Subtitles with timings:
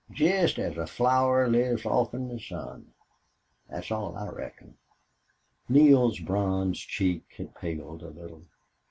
[0.09, 2.91] Jest as a flower lives offen the sun.
[3.69, 4.79] Thet's all, I reckon."
[5.69, 8.41] Neale's bronze cheek had paled a little.